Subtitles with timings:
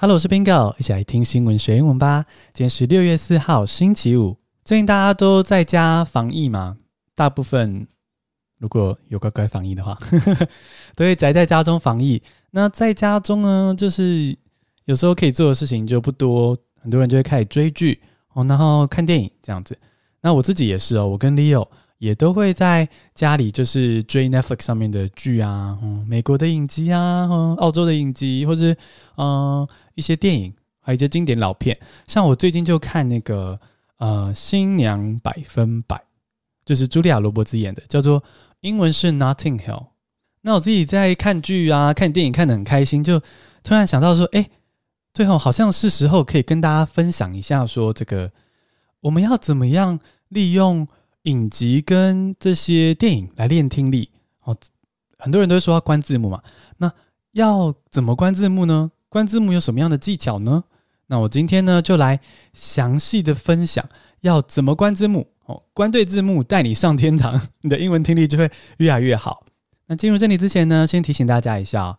[0.00, 2.24] Hello，我是 Bingo，一起来听新闻学英文吧。
[2.52, 4.36] 今天是六月四号，星期五。
[4.64, 6.76] 最近大家都在家防疫嘛，
[7.16, 7.84] 大部分
[8.60, 9.98] 如果有乖乖防疫的话，
[10.94, 12.22] 都会宅在家中防疫。
[12.52, 14.36] 那在家中呢，就是
[14.84, 18.00] 有时候可以做的事情就不多，很多人就会开始追剧
[18.34, 19.76] 哦，然后看电影这样子。
[20.20, 21.66] 那我自己也是哦，我跟 Leo
[21.98, 28.76] 也都会在家里就是追 Netflix 上面的剧啊，嗯，美国的影集啊，嗯，澳洲的影集，或是
[29.16, 29.66] 嗯。
[29.98, 33.58] 一些电影，还有一些经典老片，像我最近就看那个
[33.96, 35.96] 呃《新娘百分百》，
[36.64, 38.22] 就是茱莉亚·罗伯兹演的，叫做
[38.60, 39.82] 英文是《Notting Hill》。
[40.42, 43.18] 那我自己在看剧啊、看电影看得很开心，就
[43.64, 44.48] 突然想到说，哎，
[45.12, 48.30] 最后好像是时候可以跟大家分享一下，说这个
[49.00, 50.86] 我们要怎么样利用
[51.22, 54.10] 影集跟这些电影来练听力。
[54.44, 54.56] 哦，
[55.18, 56.40] 很多人都说要关字幕嘛，
[56.76, 56.92] 那
[57.32, 58.92] 要怎么关字幕呢？
[59.08, 60.64] 关字幕有什么样的技巧呢？
[61.06, 62.20] 那我今天呢就来
[62.52, 63.88] 详细的分享
[64.20, 69.46] 要怎么关字幕哦，关对字幕带你上天堂，你的英文听力就会越来越好。
[69.86, 71.98] 那进入这里之前呢，先提醒大家一下，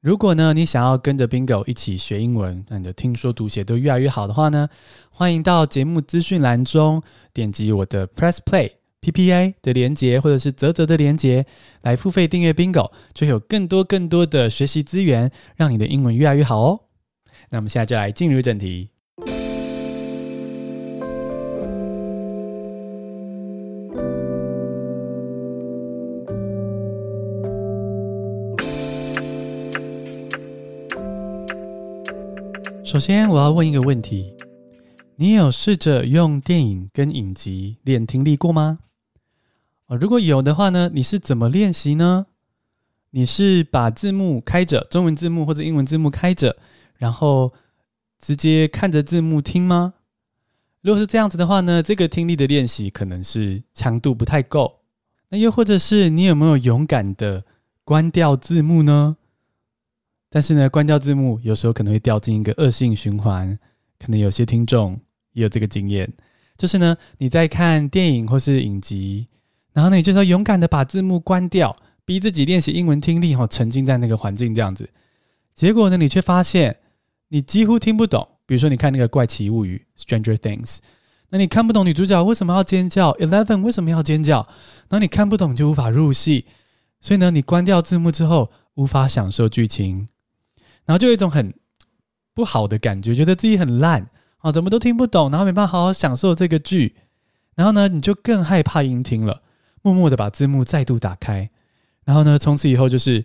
[0.00, 4.68] 如果呢你想要跟着 Bingo 一起学英文，让你的听说读写都越来越好的话呢，
[5.10, 7.02] 欢迎到节目资讯栏中
[7.32, 8.79] 点击我的 Press Play。
[9.02, 11.46] P P I 的连接，或者是泽泽的连接，
[11.82, 16.80] 来付费订阅 Bingo，就有更多更多的学习资源，让你的英文越来越好哦。
[17.48, 18.90] 那我们现在就来进入正题。
[32.84, 34.34] 首先，我要问一个问题：
[35.16, 38.80] 你有试着用电影跟影集练听力过吗？
[39.96, 42.26] 如果有的话呢，你是怎么练习呢？
[43.10, 46.56] 你是把字幕开着，中文字幕或者英文字幕开着，
[46.96, 47.52] 然后
[48.20, 49.94] 直接看着字幕听吗？
[50.80, 54.80] 如果是这样子的话呢，这个听力的练习可能是强度不太够。
[55.30, 57.44] 那又或者是你有没有勇敢的
[57.82, 59.16] 关掉字幕呢？
[60.28, 63.58] 但是呢，关掉字幕有时候可能会掉进一个恶性循环，
[63.98, 65.00] 可能有些听众
[65.32, 66.12] 也有这个经验，
[66.56, 69.26] 就是呢，你在看电影或是影集。
[69.72, 74.90] 然后呢，你就要勇敢的把字幕关掉，逼自己练习英文听力，哈，沉浸在那个环境这样子。
[75.54, 76.78] 结果呢，你却发现
[77.28, 78.26] 你几乎听不懂。
[78.46, 80.78] 比如说，你看那个《怪奇物语》（Stranger Things），
[81.28, 84.38] 那你看不懂女主角为什么要尖叫，Eleven 为什么要尖叫，
[84.88, 86.46] 然后你看不懂就无法入戏。
[87.00, 90.08] 所以呢，你关掉字幕之后，无法享受剧情，
[90.84, 91.54] 然后就有一种很
[92.34, 96.96] 不好的感觉，觉得自己很烂啊，怎么都听不懂，然后没办法好好享受这个剧。
[97.54, 99.42] 然后呢，你就更害怕音听了。
[99.82, 101.50] 默默的把字幕再度打开，
[102.04, 103.24] 然后呢，从此以后就是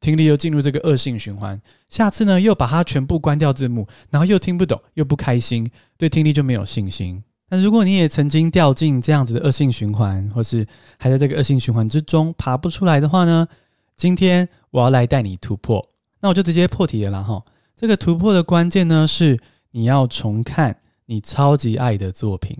[0.00, 1.60] 听力又进入这个恶性循环。
[1.88, 7.22] 下次呢，又把它全部关掉字幕，然后又听不懂，又不开心，对听力就没有信心。
[7.50, 10.66] 那如果你也曾经掉进这样子的恶性循环，或是
[10.98, 13.48] 还在这个恶性循环之中爬不出来的话呢，
[13.96, 15.86] 今天我要来带你突破。
[16.20, 17.42] 那我就直接破题了啦哈。
[17.74, 19.40] 这个突破的关键呢，是
[19.72, 22.56] 你要重看你超级爱的作品。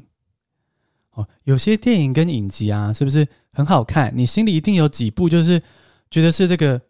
[1.44, 4.12] 有些电影跟影集啊，是不是很好看？
[4.14, 5.62] 你心里一定有几部，就是
[6.10, 6.80] 觉得是这个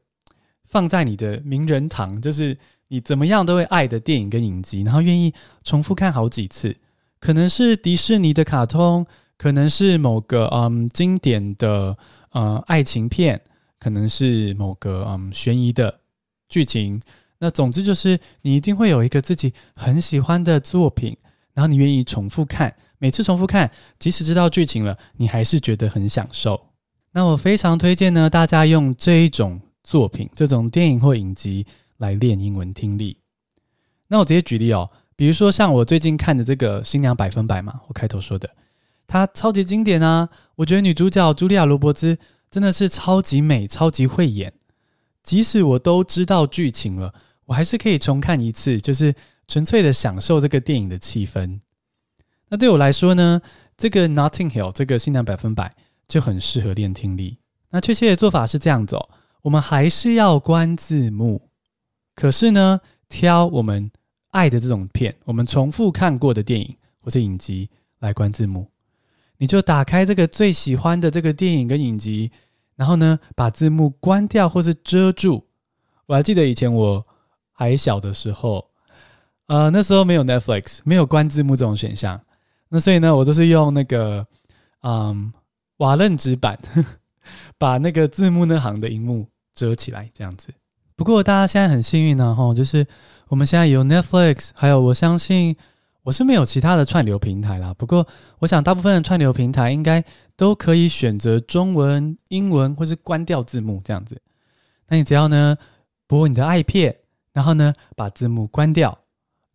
[0.64, 2.56] 放在你的名人堂，就是
[2.88, 5.32] 你怎么样都会爱的电影跟影集，然后愿意
[5.62, 6.76] 重复看好几次。
[7.18, 11.97] 可能是迪士尼的卡通，可能是某个嗯经典的
[12.30, 13.41] 呃爱情片，
[13.78, 16.00] 可能是某个嗯悬疑的
[16.48, 17.00] 剧情。
[17.38, 21.16] 那总之就是你一定会有一个自己很喜欢的作品，
[21.54, 22.74] 然后你愿意重复看。
[23.00, 26.69] 每次重复看，即使知道剧情了，你还是觉得很享受。
[27.12, 31.66] 那我非常推荐呢，大家用这一种作品，这种电影或影集
[31.97, 33.16] 来练英文听力。
[34.09, 38.50] 那我直接举例哦，比如说像我最近看的这个《新娘百分百》嘛，我开头说的，
[39.06, 40.28] 它超级经典啊！
[40.56, 42.19] 我觉得女主角茱莉亚·罗伯兹
[42.50, 44.53] 真的是超级美、超级会演。
[45.22, 47.15] 即使我都知道剧情了，
[47.47, 49.15] 我还是可以重看一次，就是
[49.49, 51.60] 纯粹的享受这个电影的气氛。
[52.50, 53.41] 那对我来说呢，
[53.76, 55.74] 这个 Notting Hill 这个性能百分百
[56.06, 57.38] 就很适合练听力。
[57.70, 59.08] 那确切的做法是这样子哦，
[59.42, 61.48] 我们还是要关字幕，
[62.16, 63.91] 可是呢，挑我们
[64.32, 67.70] 爱的这种片，我们重复看过的电影或者影集
[68.00, 68.66] 来关字幕。
[69.38, 72.32] 你就打开这个最喜欢的这个电影跟影集，
[72.74, 75.47] 然后呢，把字幕关掉或是遮住。
[76.06, 77.06] 我还记得以前我
[77.52, 78.68] 还小的时候，
[79.47, 82.20] 呃，那时候没有 Netflix，没有关字幕这种选项。
[82.71, 84.27] 那所以呢，我都是用那个，
[84.83, 85.33] 嗯，
[85.78, 86.59] 瓦楞纸板，
[87.59, 90.49] 把那个字幕那行的荧幕遮起来，这样子
[90.97, 92.87] 不过大家现在很幸运呢，哈，就是
[93.28, 95.57] 我们现在有 Netflix，还有我相信
[96.03, 97.75] 我是没有其他的串流平台啦。
[97.75, 98.07] 不过
[98.39, 100.05] 我想大部分的串流平台应该
[100.37, 104.21] 都可以选择中文、英文，或是关掉字幕这样子。
[104.89, 105.57] 那你只要呢
[106.07, 106.95] 播你的爱片，
[107.33, 108.99] 然后呢把字幕关掉，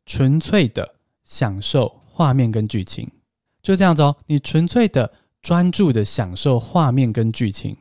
[0.06, 3.12] 纯粹的享受画面跟剧情，
[3.62, 4.16] 就这样子哦。
[4.28, 7.76] 你纯粹的专注的享受画面跟剧情，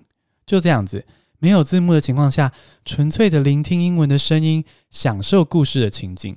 [0.45, 1.07] 就这样子。
[1.39, 2.53] 没有字幕的情况下，
[2.85, 6.37] 纯粹的聆听英文的声音，享受故事的情景，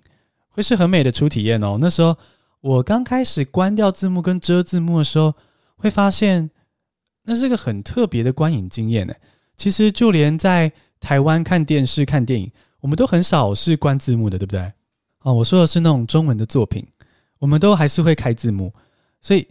[0.49, 1.79] 会是很美的初体验哦。
[1.81, 2.15] 那时候
[2.61, 5.33] 我刚开始关掉字幕跟遮字幕的时候，
[5.75, 6.51] 会发现
[7.23, 9.13] 那是个很特别的观影经验呢。
[9.55, 12.51] 其实就连在台湾看电视看电影，
[12.81, 14.71] 我们都很少是关字幕的，对不对？
[15.23, 16.85] 哦，我说的是那种中文的作品，
[17.39, 18.73] 我们都还是会开字幕。
[19.21, 19.47] 所以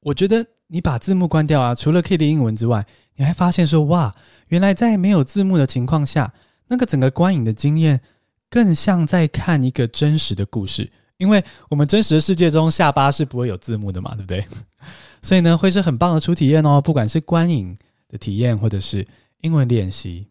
[0.00, 2.86] 我觉得你把字幕关掉啊，除了 K 的英文之外，
[3.16, 4.14] 你还发现说哇。
[4.48, 6.32] 原来在没有字幕的情况下，
[6.68, 8.02] 那个整个观影的经验
[8.50, 14.44] 更像在看一个真实的故事，因为我们真实的世界中下巴是不会有字幕的嘛，对不对？
[15.22, 17.74] 所以呢，会是很棒的初体验哦，不管是观影
[18.06, 19.08] 的体验，或者是
[19.40, 20.28] 英文练习。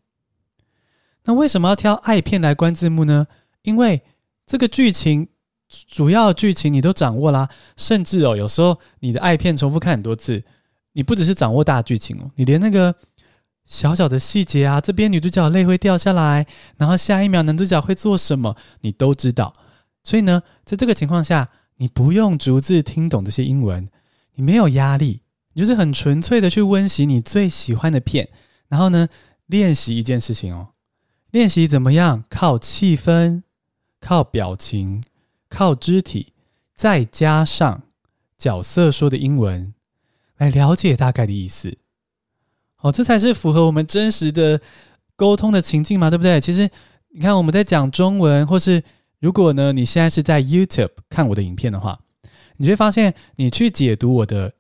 [1.25, 3.28] 那为什么要挑爱片来关字幕呢？
[3.64, 4.04] 因为
[4.46, 5.28] 这个剧情
[5.88, 10.44] 主要剧情你都掌握啦，甚至哦，有时候你的爱片重复看很多次，
[10.94, 12.96] 你不只是掌握大剧情哦，你连那个。
[13.66, 19.54] 小小的细节啊，这边女主角泪会掉下来，然后下一秒男主角会做什么，你都知道。
[20.04, 21.48] 所以呢，在这个情况下，
[21.78, 23.88] 你不用逐字听懂这些英文，
[24.36, 25.22] 你没有压力，
[25.54, 28.28] 你就是很纯粹的去温习你最喜欢的片，
[28.68, 29.08] 然后呢，
[29.46, 30.72] 练习一件事情哦，
[31.31, 33.44] 练习怎么样靠气氛、
[34.02, 35.02] 靠表情、
[35.54, 36.34] 靠肢体，
[36.74, 37.84] 再加上
[38.40, 39.72] 角色说的英文，
[40.38, 41.78] 来了解大概的意思。
[42.80, 44.60] 哦，这才是符合我们真实的
[45.16, 46.42] 沟通的情境嘛，对不对？
[46.42, 46.68] 其实
[47.10, 48.84] 你看我们在讲中文，或是
[49.20, 52.00] 如果呢，你现在是在 YouTube 看我的影片的话，
[52.58, 54.56] 你会发现，你去解读我的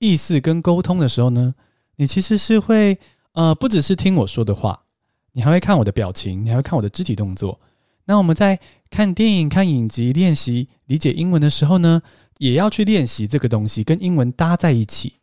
[0.00, 1.54] 意思跟沟通的时候呢，
[1.94, 2.98] 你其实是会
[3.34, 4.82] 呃，不只是听我说的话，
[5.30, 7.60] 你还会看我的表情，你还会看我的肢体动作。
[8.04, 8.58] 那我们在
[8.90, 12.02] 看电影、看影集、练习理解英文的时候呢，
[12.38, 15.14] 也要去练习这个东西，跟英文搭在一起。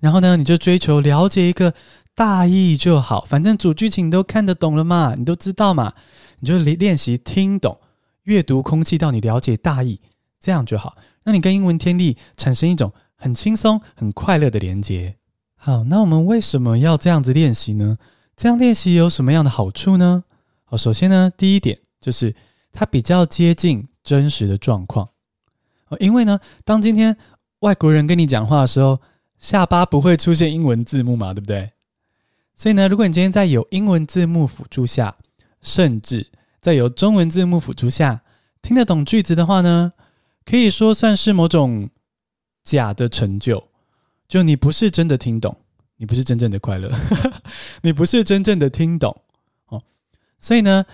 [0.00, 1.74] 然后呢，你就追求了解一个
[2.14, 5.92] 大意就好，反正主剧情都看得懂了嘛，你都知道嘛，
[6.38, 7.78] 你就练练习听懂，
[8.22, 10.00] 阅读空气到你了解大意，
[10.40, 10.96] 这样就好。
[11.24, 15.16] 那你跟英文听力产生一种很轻松、很快乐的连接。
[15.54, 17.98] 好，那我们为什么要这样子练习呢？
[18.34, 20.24] 这样练习有什么样的好处呢？
[20.64, 22.34] 好，首先呢，第一点就是
[22.72, 25.08] 它比较接近真实的状况。
[25.98, 27.16] 因为呢，当今天
[27.60, 29.00] 外国人跟你讲话的时候，
[29.38, 31.72] 下巴不会出现英文字幕嘛，对不对？
[32.54, 35.16] 所以呢，如果你今天在有英文字幕辅助下，
[35.62, 36.30] 甚至
[36.60, 38.22] 在有中文字幕辅助下
[38.62, 39.92] 听得懂句子的话呢，
[40.44, 41.90] 可以说算是某种
[42.62, 43.66] 假的成就。
[44.28, 45.56] 就你不是真的听懂，
[45.96, 46.88] 你不是真正的快乐，
[47.82, 49.22] 你不是真正的听懂
[49.66, 49.82] 哦。
[50.38, 50.86] 所以呢，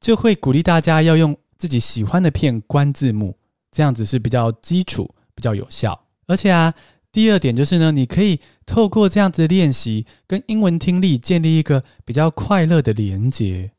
[0.00, 3.36] 就会鼓励大家要用自己喜欢的片关字幕，
[3.70, 6.74] 这样子是比较基础、比较有效，而且啊。
[7.12, 13.72] 第二点就是呢，你可以透过这样子的练习，跟英文听力建立一个比较快乐的连结。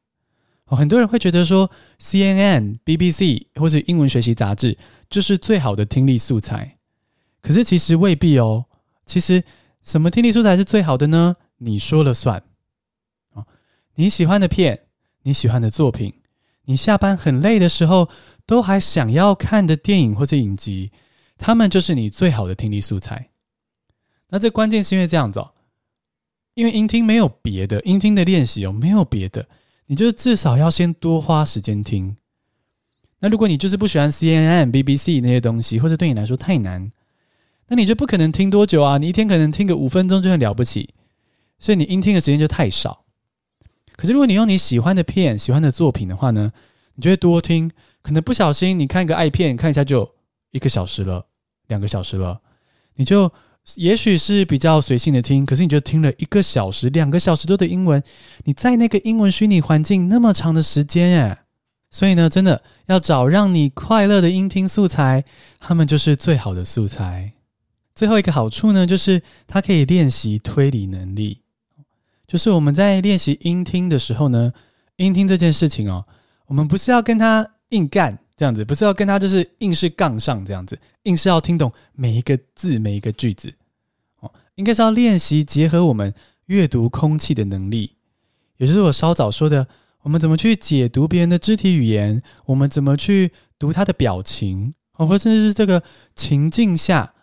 [0.66, 4.78] 哦，很多人会觉得说，CNN、BBC 或者英文学习杂志
[5.10, 6.78] 就是最好的听力素材，
[7.42, 8.66] 可是其实未必哦。
[9.06, 9.42] 其实
[9.82, 11.38] 什么听力素材是最好的呢？
[11.60, 12.44] 你说了算。
[13.32, 13.48] 哦，
[13.96, 14.88] 你喜欢的片，
[15.24, 16.14] 你喜欢的作品，
[16.66, 18.10] 你下班很累的时候
[18.46, 20.92] 都还想要看的电影或者影集。
[21.38, 23.30] 他们就是你最好的听力素材。
[24.30, 25.52] 那这关键是因为这样子哦，
[26.54, 29.48] 因为音听没有别的，音听的练习哦没有别的，
[29.88, 32.16] 你就至少要先多花时间听。
[33.20, 36.92] 那如果你就是不喜欢 CNN、BBC 那些东西，或者对你来说太难，
[37.68, 38.98] 那你就不可能听多久啊？
[38.98, 40.94] 你一天可能听个五分钟就很了不起，
[41.58, 43.01] 所以你音听的时间就太少。
[44.02, 46.52] 可是如果你用你喜欢的片、喜欢的作品的话呢，
[46.96, 47.70] 你就会多听，
[48.02, 50.16] 可能不小心你看一个爱片，看一下就
[50.50, 51.28] 一个小时了。
[51.68, 52.42] 两个小时了，
[52.96, 53.32] 你就
[53.76, 58.02] 也许是比较随性的听，可是你就听了一个小时、两个小时多的英文，
[58.46, 61.38] 你在那个英文虚拟环境那么长的时间耶，
[61.92, 65.24] 所以呢，真的要找让你快乐的英听素材，
[65.60, 67.34] 他们就是最好的素材。
[67.94, 71.42] 最后一个好处呢，就是它可以练习推理能力，
[72.32, 74.54] 就是我们在练习英听的时候呢，
[74.96, 76.06] 英听这件事情哦，
[76.46, 78.18] 我们不是要跟他硬干。
[78.38, 83.54] 这样子不是要跟他就是硬是杠上这样子，硬是要听懂每一个字每一个句子
[84.22, 86.14] 哦，应该是要练习结合我们
[86.46, 87.98] 阅读空气的能力，
[88.56, 89.68] 也就是我稍早说的，
[90.04, 92.24] 我们怎么去解读别人的肢体语言？
[92.46, 94.74] 我们怎么去读他的表情？
[94.94, 95.84] 哦，或甚至是这个
[96.16, 97.14] 情境下，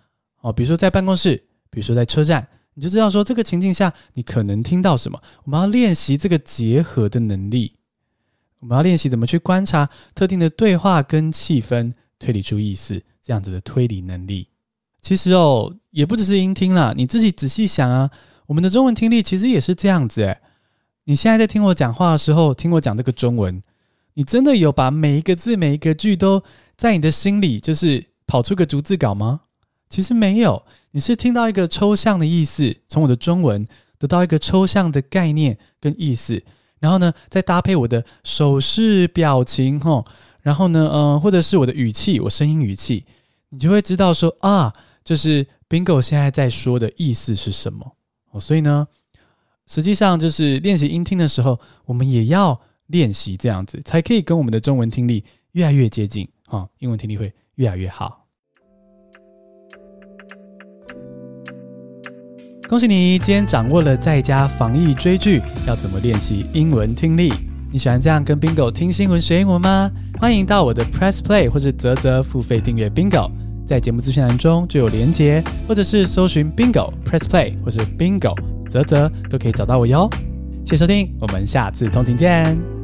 [0.42, 2.46] 哦，比如说在办公室，比如说在车站，
[2.78, 5.20] 你就知道说这个情境下你可能听到什么。
[5.42, 7.74] 我们要练习这个结合的能力，
[8.60, 14.46] 我们要练习怎么去观察特定的对话跟气氛，推理出意思，这样子的推理能力。
[15.02, 18.08] 其实哦，也不只是音听啦，你自己仔细想啊，
[18.46, 20.40] 我们的中文听力其实也是这样子诶。
[21.02, 23.60] 你现在在听我讲话的时候，听我讲这个中文，
[24.14, 26.40] 你真的有把每一个字、每一个句都
[26.76, 29.40] 在你的心里，就是跑出个逐字稿吗？
[29.88, 33.66] 其实没有，你是听到一个抽象的意思，从我的中文
[33.98, 36.42] 得到一个抽象的概念跟意思，
[36.78, 40.04] 然后呢，再搭配我的手势、表情，吼，
[40.42, 43.04] 然后呢，嗯、或者是我的语气，我声音语气，
[43.48, 44.72] 你就会知道说啊，
[45.04, 47.96] 就是 Bingo 现在在说的意思是什么
[48.30, 48.86] 哦，所以呢。
[49.70, 58.27] 实际上，就是练习音听的时候，我们也要练习这样子，才可以跟我们的中文听力越来越接近啊，英文听力会越来越好。
[62.68, 67.32] 恭喜你，今天掌握了在家防疫追剧要怎么练习英文听力。
[67.72, 69.90] 你喜欢这样跟 Bingo 听新闻学英文吗？
[70.20, 73.30] 欢迎到我的 Press Play 或是泽泽付费订阅 Bingo，
[73.66, 78.34] 在节目资讯栏中就有连结，或者是搜寻 Bingo Press Play 或是 Bingo。
[78.68, 80.06] 啧啧都可以找到我哟，
[80.66, 82.77] 谢谢收听，我们下次通勤见。